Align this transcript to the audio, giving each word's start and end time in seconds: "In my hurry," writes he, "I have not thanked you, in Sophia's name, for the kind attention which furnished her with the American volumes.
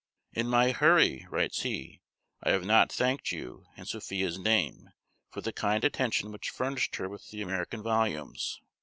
"In 0.33 0.47
my 0.47 0.71
hurry," 0.71 1.27
writes 1.29 1.61
he, 1.61 2.01
"I 2.41 2.49
have 2.49 2.65
not 2.65 2.91
thanked 2.91 3.31
you, 3.31 3.67
in 3.77 3.85
Sophia's 3.85 4.39
name, 4.39 4.89
for 5.29 5.41
the 5.41 5.53
kind 5.53 5.83
attention 5.83 6.31
which 6.31 6.49
furnished 6.49 6.95
her 6.95 7.07
with 7.07 7.29
the 7.29 7.43
American 7.43 7.83
volumes. 7.83 8.59